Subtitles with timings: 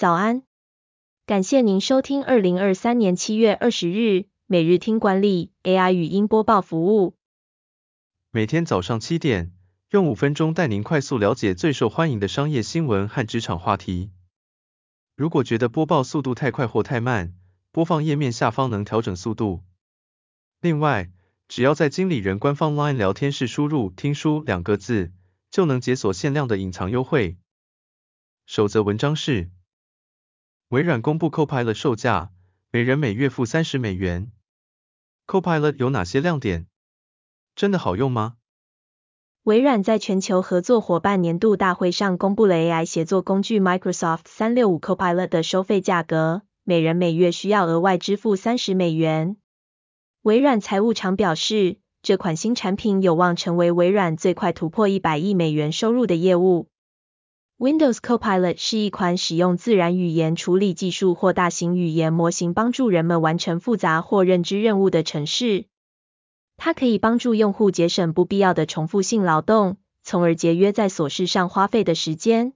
[0.00, 0.44] 早安，
[1.26, 7.18] 感谢您收听二零二三年七月二十日每日听管理 AI 语音播报服务。
[8.30, 9.52] 每天早上七点，
[9.90, 14.10] 用五分钟带您快速了解最受欢迎的商业新闻和职场话题。
[15.16, 17.34] 如果觉得播报速度太快或太慢，
[17.70, 19.62] 播放页面下方能调整速度。
[20.62, 21.10] 另外，
[21.46, 25.12] 只要在经理人官方 LINE 聊天室输入“听书”两个字，
[25.50, 27.36] 就能解锁限量的隐藏优惠。
[28.46, 29.50] 首则文章是：
[30.70, 32.30] 微软公布 Copilot 售价，
[32.70, 34.30] 每人每月付三十美元。
[35.26, 36.68] Copilot 有哪些亮点？
[37.56, 38.36] 真的好用吗？
[39.42, 49.38] 微软在全球合作伙伴年度大会上公布了 AI 协作工具 Microsoft 365 Copilot 的收费价格，每人每月需要额外支付三十美元。
[50.22, 56.68] 微软财务长表示，这款新产品有望成为微软最快突破一百亿美元收入的业务。
[57.60, 65.66] Windows Copilot 是一款使用自然语言处理技术或大型语言模型帮助人们完成复杂或认知任务的程式。
[66.56, 72.54] 它可以帮助用户节省不必要的重复性劳动，从而节约在琐事上花费的时间。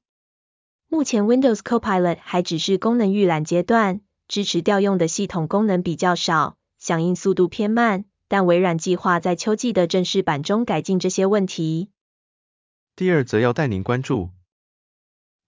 [0.88, 6.56] 目前 Windows Copilot 还只是功能预览阶段，支持调用的系统功能比较少。
[6.78, 11.90] 响应速度偏慢，但微软计划在秋季的正式版中改进这些问题。
[12.96, 14.30] 第二则要带您关注，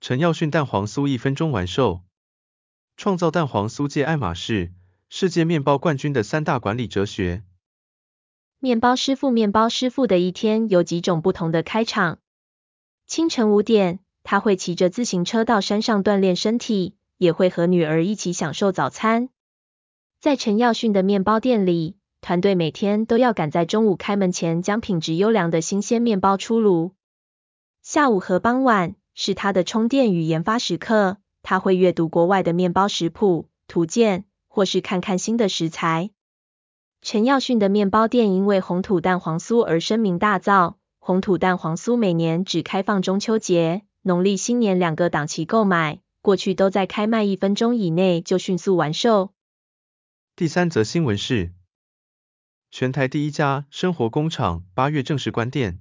[0.07, 2.03] 陈耀迅蛋黄酥一分钟完售，
[2.97, 4.73] 创造蛋黄酥界爱马仕，
[5.09, 7.43] 世界面包冠军的三大管理哲学。
[8.61, 12.21] 面包师傅，面包师傅的一天有几种不同的开场。
[13.09, 19.29] 清晨五点，他会骑着自行车到山上锻炼身体，也会和女儿一起享受早餐。
[20.21, 26.93] 在陈耀迅的面包店里，团队每天都要赶在中午开门前将品质优良的新鲜面包出炉。
[27.83, 36.11] 下午和傍晚是他的充电与研发时刻，他会阅读国外的面包食谱、图鉴，或是看看新的食材。
[37.01, 40.75] 陈耀迅的面包店因为红土蛋黄酥而声名大噪。
[40.99, 49.33] 红土蛋黄酥每年只开放中秋节、农历新年两个档期购买，过去都在开卖一分钟以内就迅速完售。
[50.35, 51.53] 第三则新闻是，
[52.71, 55.81] 全台第一家生活工厂八月正式关店，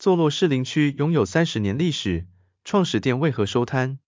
[0.00, 2.24] 坐落士林区，拥有三十年历史，
[2.64, 3.98] 创始店为何收摊？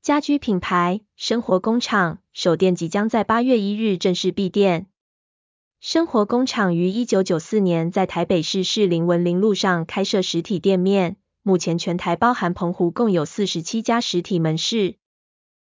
[0.00, 4.86] 家居品牌生活工厂首店即将在八月一日正式闭店。
[5.80, 14.94] 生活工厂于一九九四年在台北市士林文林路上开设实体店面，目前全台包含澎湖共有四十七家实体门市。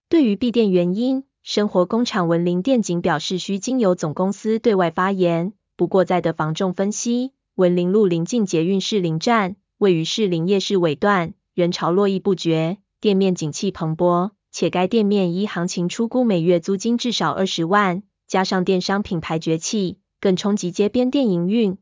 [0.08, 21.78] 对于闭店原因，生活工厂文林店仅表示需经由总公司对外发言，不过在的房仲分析，文林路临近捷运士林站，位于士林夜市尾段，人潮络绎不绝，店面景气蓬勃，且该店面依行情出估每月租金至少二十万，加上电商品牌崛起，更冲击街边店营运。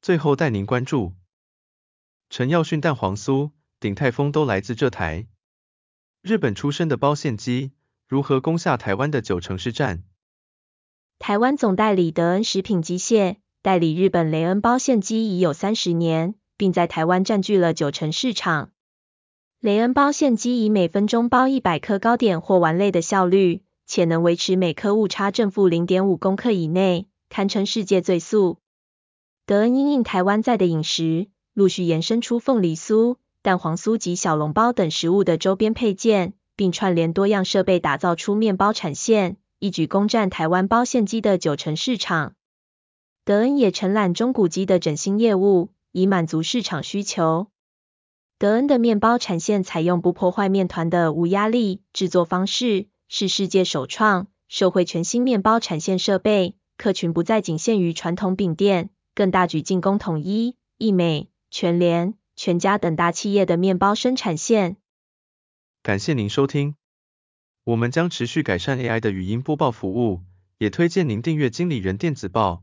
[0.00, 1.14] 最后带您关注，
[2.30, 3.50] 陈耀迅蛋黄酥、
[3.80, 5.26] 鼎泰丰都来自这台
[6.22, 7.72] 日本出身的包馅机。
[8.06, 10.02] 如何攻下台湾的九成市占？
[11.18, 18.70] 台湾总代理德恩食品机械代理日本雷恩包馅机已有三十年，并在台湾占据了九成市场。
[19.60, 28.58] 雷恩包馅机以每分钟包一百颗糕点或丸类的效率，且能维持每颗误差正负零点五公克以内，堪称世界最速。
[29.46, 36.34] 德恩因应台湾在的饮食，陆续延伸出凤梨酥、蛋黄酥及小笼包等食物的周边配件。
[36.58, 42.34] 并串联多样设备，打造出面包产线，一举攻占台湾包馅机的九成市场。
[43.28, 47.48] 德恩也承揽中古机的整新业务，以满足市场需求。
[48.38, 64.78] 德恩的面包产线采用不破坏面团的无压力制作方式，是世界首创，社会全新面包产线设备，客群不再仅限于传统饼店，更大举进攻统一、易美、全联、全家等大企业的面包生产线。
[65.82, 66.76] 感谢您收听，
[67.64, 70.22] 我们将持续改善 AI 的语音播报服务，
[70.56, 72.62] 也推荐您订阅经理人电子报，